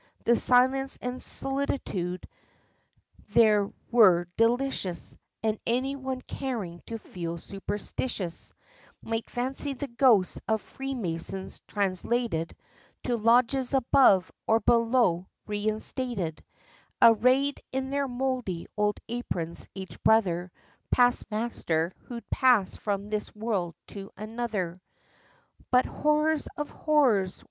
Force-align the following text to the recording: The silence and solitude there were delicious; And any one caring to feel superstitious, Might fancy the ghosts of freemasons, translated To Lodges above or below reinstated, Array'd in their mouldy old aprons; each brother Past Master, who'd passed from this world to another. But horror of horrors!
The 0.23 0.35
silence 0.35 0.97
and 0.99 1.21
solitude 1.21 2.27
there 3.29 3.71
were 3.91 4.25
delicious; 4.35 5.15
And 5.43 5.59
any 5.67 5.95
one 5.95 6.21
caring 6.21 6.81
to 6.87 6.97
feel 6.97 7.37
superstitious, 7.37 8.51
Might 9.03 9.29
fancy 9.29 9.73
the 9.75 9.87
ghosts 9.87 10.41
of 10.47 10.59
freemasons, 10.63 11.61
translated 11.67 12.55
To 13.03 13.15
Lodges 13.15 13.75
above 13.75 14.31
or 14.47 14.59
below 14.59 15.27
reinstated, 15.45 16.43
Array'd 16.99 17.61
in 17.71 17.91
their 17.91 18.07
mouldy 18.07 18.65
old 18.75 18.99
aprons; 19.07 19.69
each 19.75 20.01
brother 20.03 20.51
Past 20.89 21.29
Master, 21.29 21.91
who'd 22.05 22.27
passed 22.31 22.79
from 22.79 23.11
this 23.11 23.35
world 23.35 23.75
to 23.89 24.09
another. 24.17 24.81
But 25.69 25.85
horror 25.85 26.37
of 26.57 26.71
horrors! 26.71 27.39